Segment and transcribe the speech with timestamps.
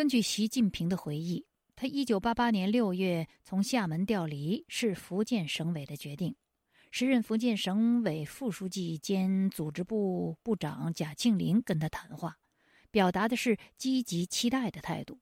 [0.00, 1.44] 根据习近平的回忆，
[1.76, 6.34] 他一九八八年六月从厦门调离是福建省委的决定。
[6.90, 12.38] 时任福建省委副书记兼组织部部长贾庆林跟他谈话，
[12.90, 15.20] 表达的是积极期待的态度。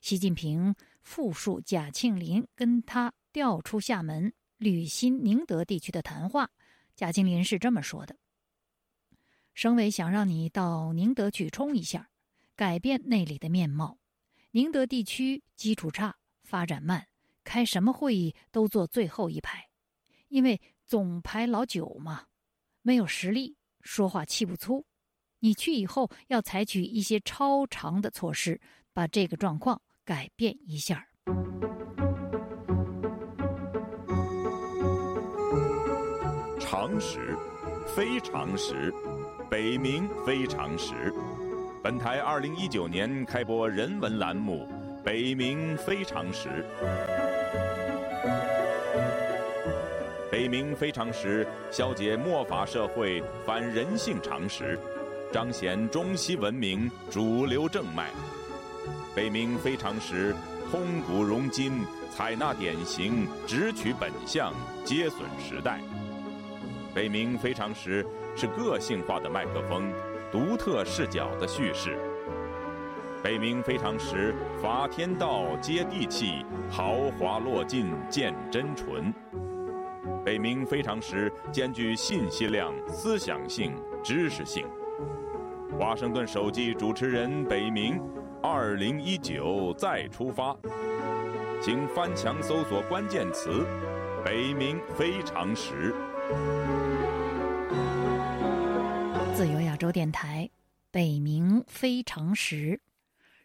[0.00, 6.50] 习近平复述贾庆林跟他调出厦门、履新、宁德地区的谈话，
[6.96, 8.16] 贾庆林是这么说的
[9.52, 12.08] ：“省委想让你到宁德去冲一下，
[12.58, 13.96] 改变那里的面貌。
[14.50, 17.06] 宁德地区基础差，发展慢，
[17.42, 19.70] 开什么会议都坐最后一排，
[20.28, 22.24] 因为。”总排老九嘛，
[22.80, 24.86] 没有实力，说话气不粗。
[25.40, 28.58] 你去以后要采取一些超常的措施，
[28.94, 31.06] 把这个状况改变一下。
[36.58, 37.36] 常识，
[37.94, 38.90] 非常识，
[39.50, 41.12] 北冥非常识。
[41.88, 44.68] 本台二零一九年开播人文栏目
[45.02, 46.50] 《北冥非常时》。
[50.30, 54.78] 北冥非常时，消解末法社会反人性常识，
[55.32, 58.10] 彰显中西文明主流正脉。
[59.14, 60.36] 北冥非常时，
[60.70, 64.52] 通古融今，采纳典型，直取本相，
[64.84, 65.80] 接损时代。
[66.94, 68.04] 北冥非常时
[68.36, 69.90] 是个性化的麦克风，
[70.30, 71.98] 独特视角的叙事。
[73.22, 79.12] 北冥非常时，法天道接地气，豪华落尽见真纯。
[80.24, 84.66] 北冥非常时兼具信息量、思想性、知识性。
[85.78, 88.00] 华盛顿首季主持人北冥，
[88.42, 90.56] 二零一九再出发，
[91.60, 93.64] 请翻墙搜索关键词
[94.24, 95.94] “北冥非常时”。
[99.38, 100.50] 自由亚洲电台，
[100.90, 102.82] 北冥非常时，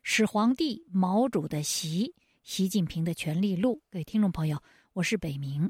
[0.02, 3.80] 始皇帝毛主的习，习近平的权力录。
[3.92, 4.60] 各位听众朋友，
[4.94, 5.70] 我是北冥。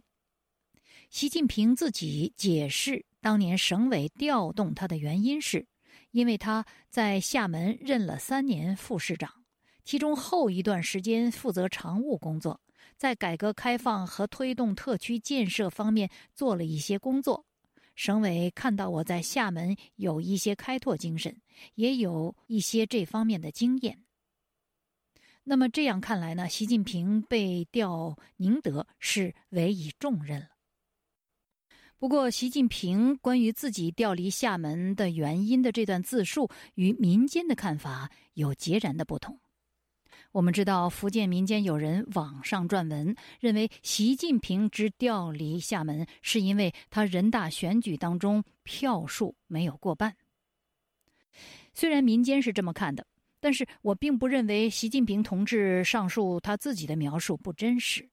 [1.10, 5.68] 习近平自己解释，当年省委调动他的原因是，
[6.12, 9.30] 因为他在厦门任了三年副市长，
[9.84, 12.62] 其中后一段时间负责常务工作，
[12.96, 17.46] 在改革开放和推动特区建设方面做了一些工作。
[17.96, 21.42] 省委看到我在厦门有一些开拓精神，
[21.76, 24.04] 也有一些这方面的经验。
[25.44, 30.48] 那么这样看来呢，习近平被调宁德是委以重任了。
[31.98, 39.40] 不过，习近平关于自己调离厦门的原因的这段自述，与民间的看法有截然的不同。
[40.34, 50.18] 我们知道，福建民间有人网上撰文，认为习近平之调离厦门，是因为他人大选举当中票数没有过半。
[51.74, 53.06] 虽然民间是这么看的，
[53.40, 58.10] 但是我并不认为习近平同志上述他自己的描述不真实。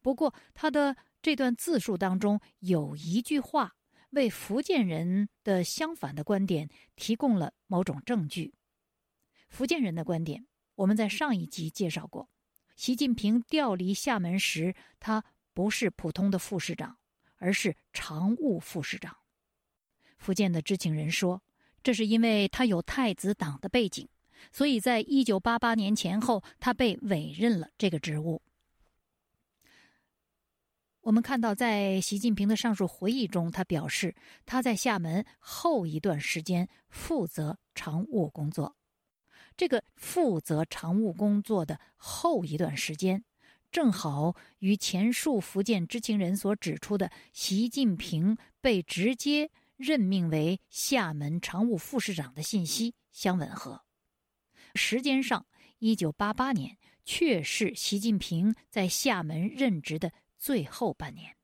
[0.00, 0.96] 不过，他的。
[1.20, 3.74] 这段自述当中有一句话，
[4.10, 8.54] 为福建人的相反的观点提供了某种证据。
[9.48, 10.46] 福建人的观点，
[10.78, 12.28] 我们在上一集介绍过。
[12.76, 16.96] 习近平调离厦门时，他不是普通的副市长，
[17.38, 19.16] 而是常务副市长。
[20.18, 21.42] 福建的知情人说，
[21.82, 24.08] 这是因为他有太子党的背景，
[24.52, 28.40] 所以在一九八八年前后，他被委任了这个职务。
[31.00, 34.14] 我们看到，在习近平的上述回忆中，他表示
[34.46, 38.76] 他在厦门后一段时间负责常务工作。
[39.58, 43.24] 这个负责常务工作的后一段时间，
[43.72, 53.82] 正好与前述福建知情人所指出的习近平被直接任命为厦门常务副市长的信息相吻合。
[54.76, 55.44] 时间上，
[55.80, 60.12] 一九八八年确是习近平在厦门任职的。
[60.36, 61.34] 最后半年，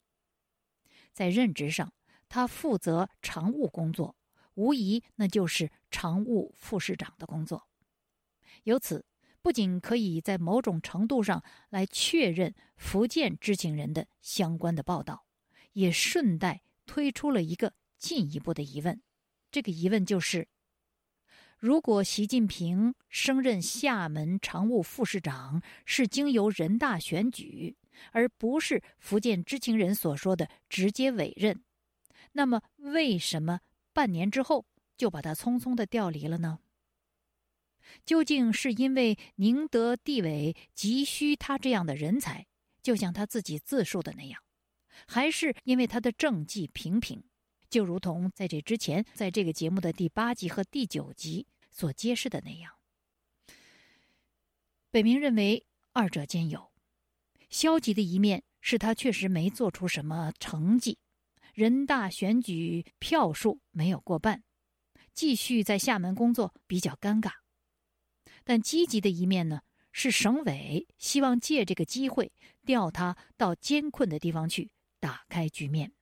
[1.13, 1.93] 在任职上，
[2.29, 4.15] 他负责常务工作，
[4.55, 7.67] 无疑那就是常务副市长的工作。
[8.65, 9.07] 由此，
[9.41, 15.25] 不仅可以在某种程度上来确认福建知情人的相关的报道，
[15.73, 19.01] 也顺带推出了一个进一步的疑问。
[19.51, 20.49] 这个疑问就是：
[21.59, 27.77] 如果习近平升任厦门常务副市长是经由人大选举。
[28.11, 31.63] 而不是福建知情人所说的直接委任，
[32.33, 33.61] 那么为什么
[33.93, 34.67] 半年之后
[34.97, 36.59] 就把他匆匆的调离了呢？
[38.05, 42.47] 究竟是因为宁德地委急需他这样的人才，
[42.83, 44.41] 就像他自己自述的那样，
[45.07, 47.23] 还是因为他的政绩平平？
[47.71, 52.73] 就如同在这之前，在这个节目的第八集和第九集所揭示的那样。
[54.91, 56.71] 北明认为二者兼有。
[57.51, 60.99] 消极的一面是他确实没做出什么成绩，
[61.53, 64.43] 人大选举票数没有过半，
[65.13, 67.44] 继续在厦门工作比较尴尬。
[68.47, 72.31] 但积极的一面呢，是省委希望借这个机会
[72.67, 74.71] 调他到艰困的地方去，
[75.01, 75.93] 打开局面。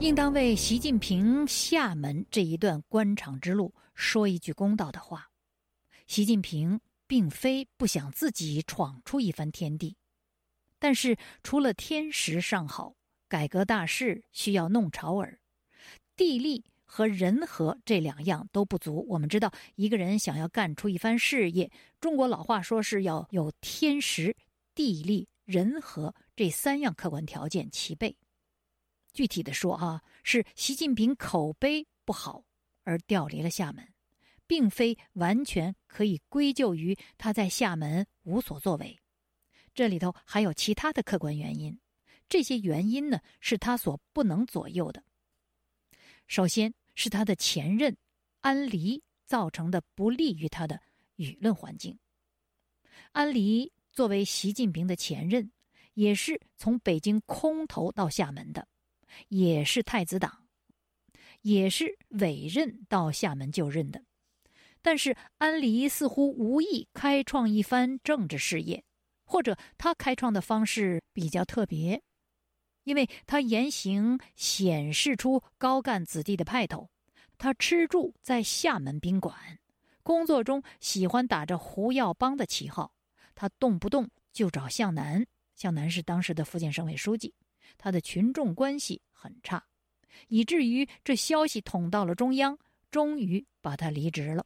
[0.00, 5.30] 应当为习近平厦门这一段官场之路说一句公道的话：
[6.06, 6.80] 习近平
[7.10, 9.96] 并非不想自己闯出一番天地，
[10.78, 12.94] 但是除了天时尚好，
[13.28, 15.40] 改革大事需要弄潮儿，
[16.14, 19.04] 地利和人和这两样都不足。
[19.08, 21.68] 我们知道，一个人想要干出一番事业，
[21.98, 24.36] 中国老话说是要有天时、
[24.76, 28.16] 地利、人和这三样客观条件齐备。
[29.12, 32.44] 具体的说，啊，是习近平口碑不好
[32.84, 33.84] 而调离了厦门，
[34.50, 38.98] 并非完全可以归咎于他在厦门无所作为。
[39.72, 41.78] 这里头还有其他的客观原因，
[42.28, 45.04] 这些原因呢是他所不能左右的。
[46.26, 47.96] 首先是他的前任
[48.40, 50.82] 安黎造成的不利于他的
[51.14, 51.96] 舆论环境。
[53.12, 55.48] 安黎作为习近平的前任，
[55.94, 58.66] 也是从北京空投到厦门的。
[59.28, 60.44] 也是太子党，
[61.42, 64.04] 也是委任到厦门就任的，
[64.82, 68.82] 但是安黎似乎无意开创一番政治事业，
[69.24, 72.02] 或者他开创的方式比较特别，
[72.84, 76.88] 因为他言行显示出高干子弟的派头。
[77.36, 79.34] 他吃住在厦门宾馆，
[80.02, 82.92] 工作中喜欢打着胡耀邦的旗号，
[83.34, 87.34] 他动不动就找向南，向南是当时的福建省委书记。
[87.78, 89.64] 他的群众关系很差，
[90.28, 92.58] 以至于这消息捅到了中央，
[92.90, 94.44] 终于把他离职了。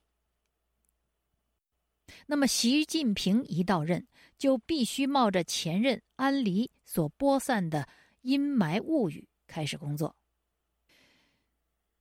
[2.27, 4.07] 那么，习近平一到任，
[4.39, 7.89] 就必须冒着前任安黎所播散的
[8.23, 10.15] 阴霾物语开始工作。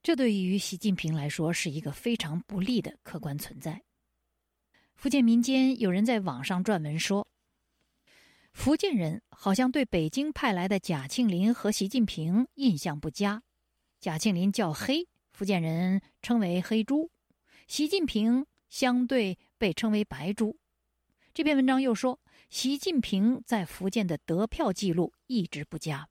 [0.01, 3.81] 这对于习近平来说是一个非常不利的客观存在。
[4.95, 7.27] 福建民间有人在网上撰文说。
[8.54, 13.42] 福建人好像对北京派来的贾庆林和习近平印象不佳。
[14.00, 17.10] 贾庆林叫黑，福建人称为黑猪；
[17.68, 20.57] 习近平相对被称为白猪。
[21.33, 22.19] 这篇文章又说，
[22.50, 26.10] 习近平在福建的得票记录一直不佳。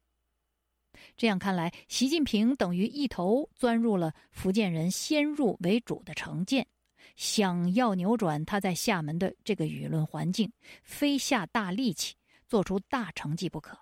[1.19, 6.67] 这样看来，习近平等于一头钻入了福建人先入为主的成见，
[7.15, 10.51] 想要扭转他在厦门的这个舆论环境，
[10.83, 12.15] 非下大力气。
[12.49, 13.79] 做出大成绩不可，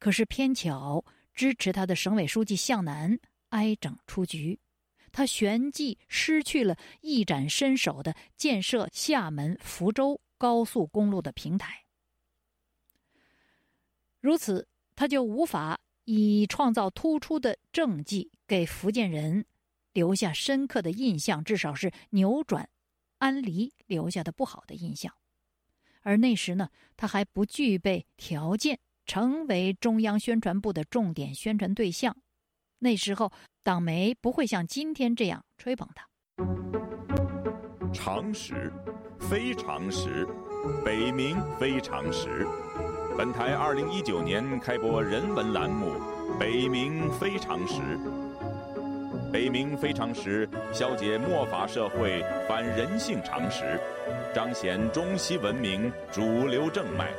[0.00, 3.16] 可是偏巧支持他的省委书记向南
[3.50, 4.58] 挨整出局，
[5.14, 11.84] 他旋即失去了一展身手的建设厦门福州高速公路的平台。
[14.20, 14.66] 如此，
[14.96, 19.46] 他就无法以创造突出的政绩给福建人
[19.92, 22.68] 留下深刻的印象，至少是扭转
[23.18, 25.14] 安黎留下的不好的印象。
[26.02, 32.16] 而那时呢，他还不具备条件成为中央宣传部的重点宣传对象。
[32.84, 36.06] 那时候，党媒不会像今天这样吹捧他。
[37.94, 38.70] 常识，
[39.18, 40.28] 非常识，
[40.84, 42.46] 北冥非常识。
[43.16, 45.92] 本台二零一九年开播人文栏目
[46.38, 47.80] 《北冥非常识》。
[49.32, 53.80] 北冥非常识，消解末法社会反人性常识，
[54.34, 57.14] 彰显中西文明主流正脉。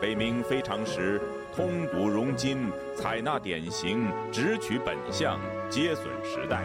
[0.00, 1.20] 北冥非常时，
[1.54, 6.64] 通古融今，采纳典型，直取本相，皆损时代。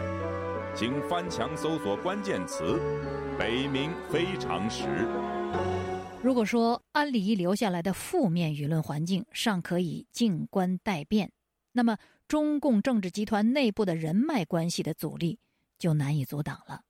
[0.74, 2.80] 请翻墙搜索关键词
[3.38, 4.86] “北冥非常时”。
[6.22, 11.30] 如果说安黎留下来的负面舆论环境尚可以静观待变，
[11.72, 11.96] 那么。
[12.26, 15.38] 中共政治集团内部的人脉关系的阻力
[15.78, 16.80] 就难以阻挡了。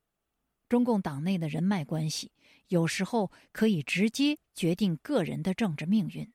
[0.68, 2.30] 中共党内的人脉关系
[2.68, 6.32] 有时候可以直接决定个人的政治命运。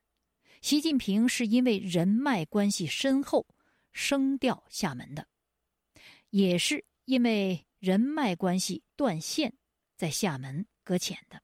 [0.62, 3.48] 习近平是因为人脉关系深厚
[3.94, 5.28] 升调厦门的，
[6.30, 9.54] 也是因为人脉关系断线
[9.96, 11.42] 在厦门搁浅的。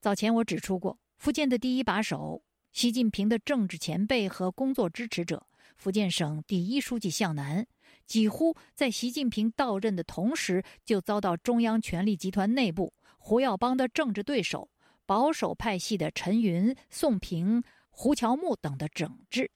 [0.00, 5.46] 早前我指出过，福建的第一把手，习近平的政治前辈和工作支持者。
[5.76, 7.66] 福建省第一书记向南，
[8.06, 12.94] 几乎在习近平到任的同时，就遭到中央权力集团内部
[13.26, 14.68] 胡耀邦的政治对手
[15.06, 19.50] 保守派系的陈云、宋平、胡乔木等的整治。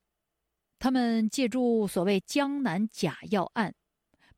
[0.79, 3.75] 他们借助所谓“江南假药案”，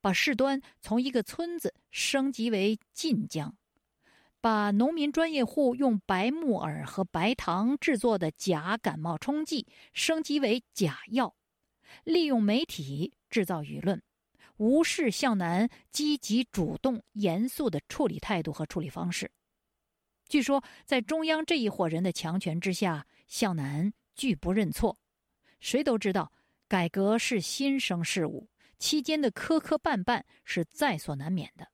[0.02, 3.56] 把事端从一个村子升级为晋江，
[4.40, 11.36] 把农民专业户用白木耳和白糖制作的假感冒冲剂升级为假药，
[12.02, 14.02] 利用媒体制造舆论，
[14.60, 19.30] 无视向南积极主动、严肃的处理态度和处理方式。
[20.28, 24.98] 据说，在中央这一伙人的强权之下，向南拒不认错。
[25.60, 26.30] 谁都知道，
[26.68, 31.66] 改革是新生事物，期间的磕磕绊绊是在所难免的。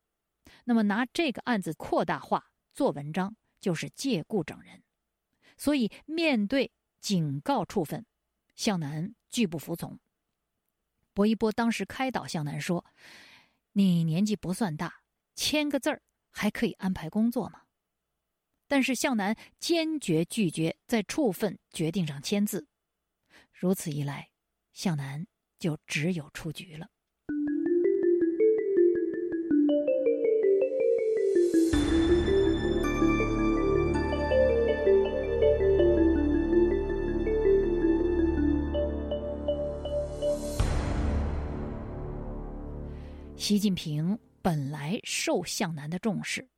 [0.63, 4.81] 那么，拿这个案子扩大化做文章，就是借故整人。
[5.57, 8.07] 所以，面对警告处分，
[8.55, 9.99] 向南拒不服从。
[11.17, 12.85] 薄一波当时开导向南说
[13.73, 15.01] ：“你年纪不算大，
[15.35, 17.63] 签个字儿还可以安排工作吗？”
[18.69, 22.69] 但是向南坚决拒绝在处分决定上签字。
[23.51, 24.29] 如此一来，
[24.75, 25.27] 向南
[25.59, 26.91] 就只有出局了。
[43.47, 46.49] 习近平本来受向南的重视，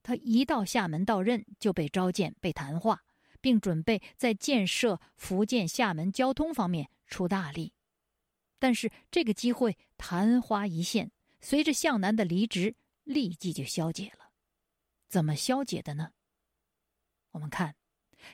[0.00, 3.02] 他一到厦门到任就被召见、被谈话。
[3.40, 7.72] 并准备在建设福建厦门交通方面出大力，
[8.60, 11.10] 但是这个机会昙花一现，
[11.40, 14.30] 随着向南的离职，立即就消解了。
[15.08, 16.12] 怎么消解的呢？
[17.32, 17.74] 我们看，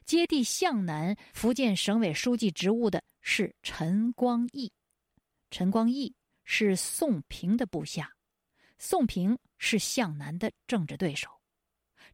[0.04, 4.70] 接替向南福建省委书记职务的是陈光义。
[5.50, 6.14] 陈光义
[6.44, 8.12] 是宋平的部下，
[8.78, 11.28] 宋平是向南的政治对手，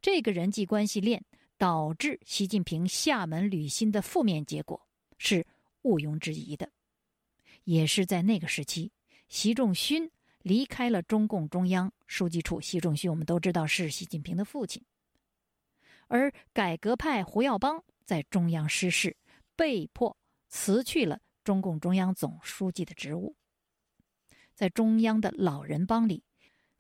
[0.00, 1.24] 这个人际关系链。
[1.60, 4.80] 导致习近平厦门履新的负面结果
[5.16, 5.44] 是
[5.82, 6.70] 毋庸置疑的，
[7.64, 8.92] 也是在那个时期，
[9.28, 10.08] 习仲勋
[10.42, 12.60] 离开了中共中央书记处。
[12.60, 14.80] 习仲勋我们都知道是习近平的父亲，
[16.06, 19.16] 而改革派胡耀邦在中央失势，
[19.56, 20.16] 被迫
[20.46, 23.34] 辞去了中共中央总书记的职务。
[24.58, 26.24] 在中央的老人帮里，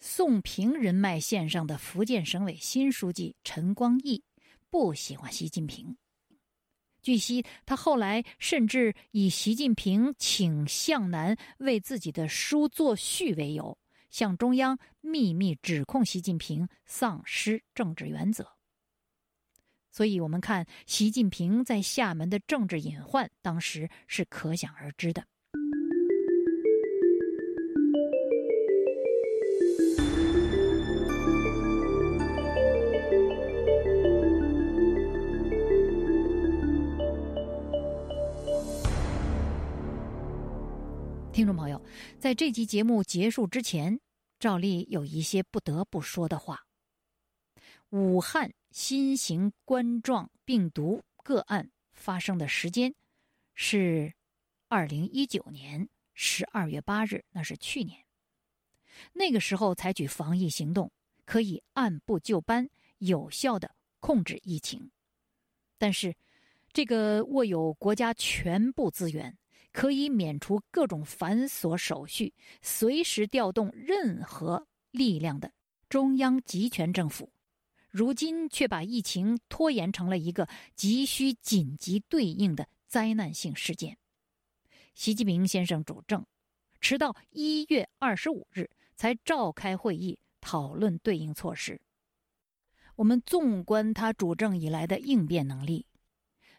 [0.00, 4.24] 宋平人脉线上的福建省委新书记陈光义。
[4.68, 5.96] 不喜欢习近平。
[7.00, 13.78] 据悉，他后来甚至以习近平请向南为自己的书作序为由，
[14.10, 18.56] 向中央秘密指控习近平丧失政治原则。
[19.92, 25.24] 所以，我们看习近平在厦门的政治隐患，当时是可想而知的。
[41.38, 41.80] 听众朋友，
[42.18, 44.00] 在这集节目结束之前，
[44.40, 46.66] 照例有一些不得不说的话。
[47.90, 52.92] 武汉新型冠状病毒个案发生的时间
[53.54, 54.12] 是
[54.66, 58.04] 二零一九年十二月八日，那是去年。
[59.12, 60.90] 那个时候采取防疫行动，
[61.24, 62.68] 可以按部就班、
[62.98, 64.90] 有效的控制疫情。
[65.78, 66.12] 但是，
[66.72, 69.38] 这个握有国家全部资源。
[69.78, 75.52] 可以免除各种繁琐手续，随时调动任何力量的
[75.88, 77.32] 中央集权政府，
[77.88, 83.96] 如今却把疫情拖延成了一个急需紧急对应的灾难性事件。
[84.96, 86.26] 习近平先生主政，
[86.80, 91.80] 迟到一月二十五日才召开会议讨论对应措施。
[92.96, 95.86] 我们纵观他主政以来的应变能力，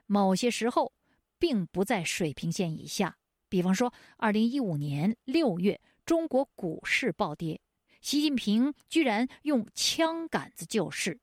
[0.05, 0.93] 某些时候。
[1.39, 3.17] 并不在水平线以下。
[3.47, 7.59] 比方说，二零一五年六月，中国股市暴跌，
[8.01, 11.19] 习近平居然用枪杆子救市，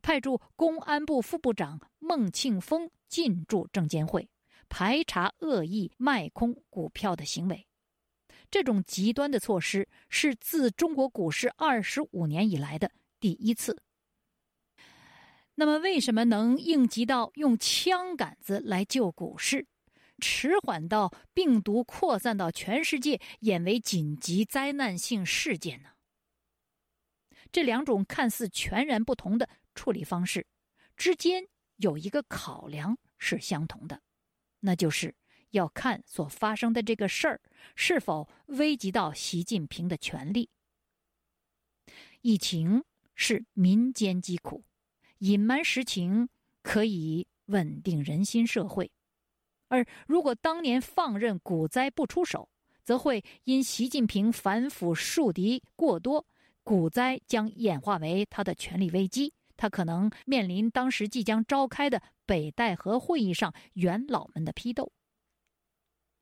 [0.00, 4.28] 派驻公安部副部长孟庆峰进驻证监会，
[4.68, 7.66] 排查恶意卖空股票的行为。
[8.50, 13.82] 这种极端的措施是自中国股市二十五年以来的第一次。
[15.60, 19.66] 那么，为什么能应急到用枪杆子来救股市，
[20.20, 25.88] 迟缓到病毒扩散到全世界演为紧急灾难性事件呢？
[27.50, 30.46] 这两种看似全然不同的处理方式
[30.96, 31.48] 之间
[31.78, 34.00] 有一个考量是相同的，
[34.60, 35.16] 那就是
[35.50, 37.40] 要看所发生的这个事儿
[37.74, 40.50] 是否危及到习近平的权利。
[42.20, 42.84] 疫情
[43.16, 44.62] 是民间疾苦。
[45.18, 46.28] 隐瞒实情
[46.62, 48.90] 可以稳定人心社会；
[49.68, 52.48] 而如果当年放任股灾不出手，
[52.84, 56.26] 则会因习近平反腐树敌过多，
[56.62, 59.34] 股灾将演化为他的权力危机。
[59.56, 64.92] 他可能面临当时即将召开的北戴河会议上元老们的批斗。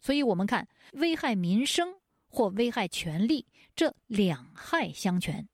[0.00, 1.96] 所以，我们看危害民生
[2.28, 5.48] 或危害权力这两害相权，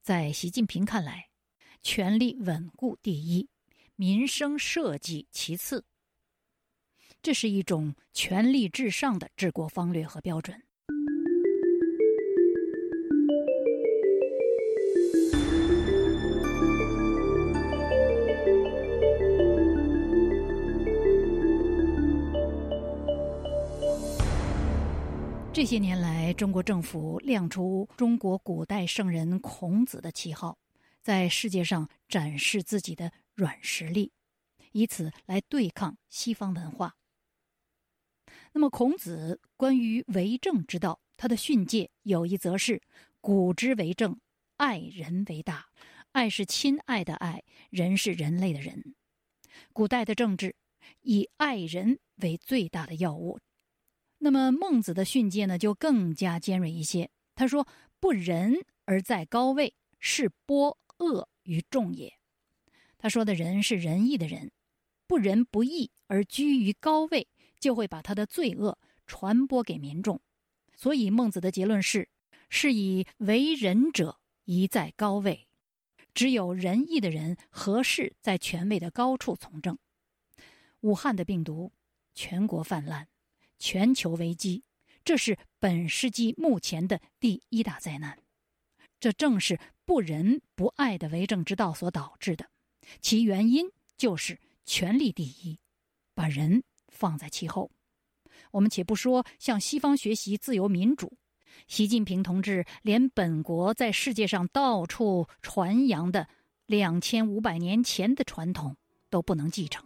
[0.00, 1.28] 在习近平看来，
[1.84, 3.46] 权力稳固第一，
[3.94, 5.84] 民生社稷其次。
[7.20, 10.62] 这是一种权力至上的治国方略和标准。
[25.52, 30.58] 这些年来，中国政府亮出中国古代圣人孔子的旗号，
[31.04, 34.10] 在世界上展示自己的软实力，
[34.72, 36.96] 以此来对抗西方文化。
[38.54, 42.80] 那么，孔子关于为政之道，他的训诫有一则是
[43.20, 44.18] ：“古之为政，
[44.56, 45.66] 爱人为大。
[46.12, 48.94] 爱是亲爱的爱，人是人类的人。
[49.74, 50.56] 古代的政治
[51.02, 53.38] 以爱人为最大的要务。”
[54.20, 57.10] 那么孟子的训诫呢，就更加尖锐一些。
[57.34, 57.68] 他说
[58.00, 58.54] ：“不仁
[58.86, 62.14] 而在高位，是播恶于众也。”
[62.98, 64.52] 他说的人是仁义的人，
[65.06, 67.28] 不仁不义而居于高位，
[67.60, 70.20] 就会把他的罪恶传播给民众。
[70.74, 72.08] 所以孟子的结论是：
[72.48, 75.46] 是以为仁者宜在高位，
[76.14, 79.78] 只有仁义的人合适在权位的高处从政。
[80.80, 81.72] 武汉的病毒，
[82.14, 83.08] 全国泛滥。
[83.56, 84.64] 全球危机，
[85.04, 88.23] 这是本世纪目前的第一大灾难。
[89.04, 92.46] 这正是不仁不爱的为政之道所导致的，
[93.02, 93.66] 其原因
[93.98, 95.58] 就是权力第一，
[96.14, 97.70] 把人放在其后。
[98.50, 101.18] 我们且不说向西方学习自由民主，
[101.68, 106.26] 习近平同志连本国在世界上到处传扬的
[106.64, 108.74] 两千五百年前的传统
[109.10, 109.84] 都不能继承。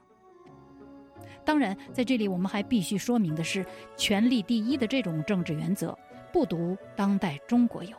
[1.44, 5.98] 当然，在这里我们还必须说明的是，权力第一的这种政治原则
[6.32, 7.96] 不独当代中国有，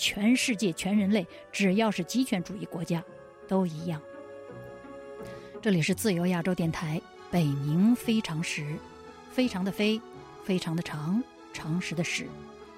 [0.00, 3.04] 全世界全人类只要是极权主义国家
[3.46, 4.00] 都一样。
[5.60, 6.98] 这里是自由亚洲电台
[7.30, 8.74] 北冥非常时，
[9.30, 10.00] 非常的非，
[10.42, 12.26] 非常的长，常识的史，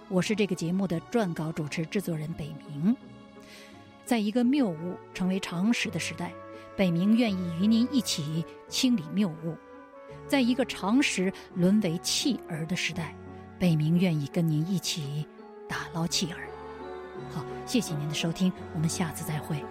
[0.08, 2.92] 我是这个节目的撰稿主持制作人北冥。
[4.04, 6.32] 在一个谬误成为常识的时代，
[6.76, 9.56] 北冥愿意与您一起清理谬误。
[10.26, 13.14] 在一个常识沦为弃儿的时代，
[13.60, 15.24] 北冥愿意跟您一起
[15.68, 16.48] 打捞弃儿。
[17.30, 19.62] 好，谢谢您的收听，我们下次再会。